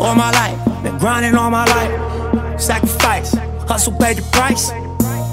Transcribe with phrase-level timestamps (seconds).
[0.00, 0.82] all my life.
[0.82, 2.60] Been grinding all my life.
[2.60, 3.34] Sacrifice,
[3.68, 4.70] hustle paid the price.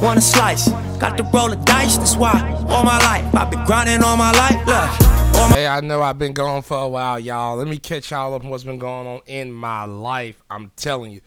[0.02, 1.98] Want a slice, got to roll the dice.
[1.98, 4.68] That's why all my life I've been grinding all my life.
[4.68, 5.18] Look.
[5.52, 7.58] Hey, I know I've been gone for a while, y'all.
[7.58, 10.44] Let me catch y'all up on what's been going on in my life.
[10.50, 11.22] I'm telling you,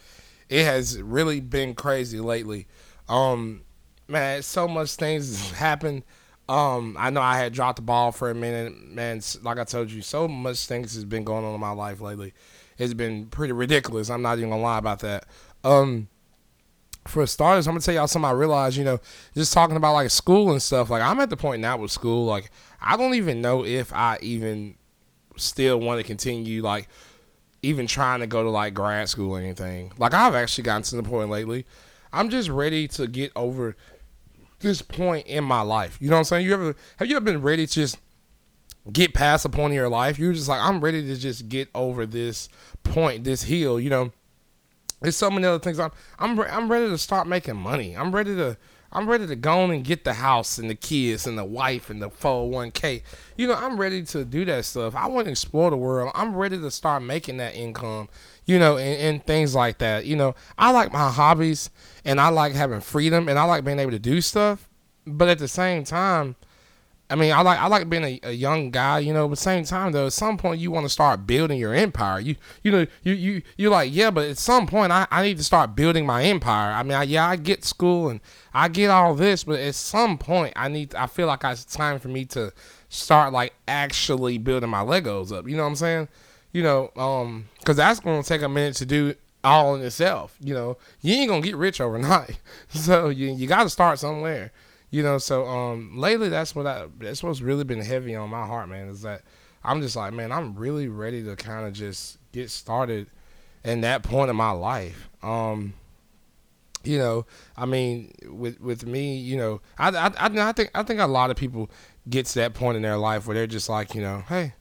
[0.49, 2.67] it has really been crazy lately.
[3.09, 3.63] Um,
[4.09, 6.03] man, so much things has happened.
[6.51, 9.23] Um, I know I had dropped the ball for a minute, man.
[9.43, 12.35] Like I told you, so much things has been going on in my life lately.
[12.77, 14.11] It's been pretty ridiculous.
[14.11, 15.27] I'm not even gonna lie about that.
[15.63, 16.09] Um,
[17.07, 18.99] for starters, I'm gonna tell y'all something I realized, you know,
[19.33, 20.91] just talking about like school and stuff.
[20.91, 24.19] Like I'm at the point now with school, like I don't even know if I
[24.21, 24.75] even
[25.37, 26.89] still want to continue like
[27.63, 29.93] even trying to go to like grad school or anything.
[29.99, 31.65] Like I've actually gotten to the point lately.
[32.13, 33.77] I'm just ready to get over
[34.61, 35.99] this point in my life.
[36.01, 36.47] You know what I'm saying?
[36.47, 37.99] You ever have you ever been ready to just
[38.93, 40.19] get past a point in your life?
[40.19, 42.49] You're just like, I'm ready to just get over this
[42.83, 44.13] point, this hill, you know.
[45.03, 45.79] There's so many other things.
[45.81, 47.97] I'm I'm I'm ready to start making money.
[47.97, 48.57] I'm ready to
[48.93, 51.91] I'm ready to go on and get the house and the kids and the wife
[51.91, 53.03] and the 401k.
[53.37, 54.97] You know, I'm ready to do that stuff.
[54.97, 56.11] I want to explore the world.
[56.15, 58.09] I'm ready to start making that income,
[58.47, 60.07] you know, and, and things like that.
[60.07, 61.71] You know, I like my hobbies
[62.05, 64.69] and I like having freedom and I like being able to do stuff.
[65.07, 66.35] But at the same time,
[67.11, 69.27] I mean, I like I like being a, a, young guy, you know.
[69.27, 72.21] But same time, though, at some point you want to start building your empire.
[72.21, 75.37] You you know you you you're like yeah, but at some point I, I need
[75.39, 76.73] to start building my empire.
[76.73, 78.21] I mean, I, yeah, I get school and
[78.55, 81.99] I get all this, but at some point I need I feel like it's time
[81.99, 82.53] for me to
[82.89, 85.49] start like actually building my Legos up.
[85.49, 86.09] You know what I'm saying?
[86.53, 90.37] You know, um, because that's gonna take a minute to do all in itself.
[90.41, 94.53] You know, you ain't gonna get rich overnight, so you you got to start somewhere
[94.91, 98.45] you know so um lately that's what i that's what's really been heavy on my
[98.47, 99.23] heart man is that
[99.65, 103.09] i'm just like man i'm really ready to kind of just get started
[103.65, 105.09] in that point in my life.
[105.23, 105.75] Um
[106.83, 107.27] you know
[107.59, 111.31] i mean with with me you know i i, I think i think a lot
[111.31, 111.71] of people
[112.09, 114.55] get to that point in their life where they're just like you know hey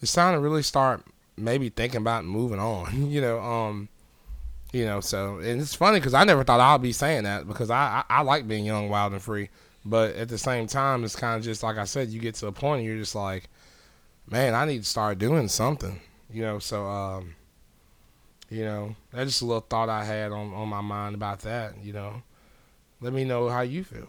[0.00, 1.04] it's time to really start
[1.36, 3.88] maybe thinking about moving on you know um
[4.72, 7.70] you know, so and it's funny because I never thought I'd be saying that because
[7.70, 9.48] I, I, I like being young, wild, and free.
[9.84, 12.48] But at the same time, it's kind of just like I said, you get to
[12.48, 13.48] a point you're just like,
[14.30, 16.00] man, I need to start doing something.
[16.30, 17.34] You know, so um,
[18.50, 21.74] you know, that's just a little thought I had on on my mind about that.
[21.82, 22.22] You know,
[23.00, 24.08] let me know how you feel.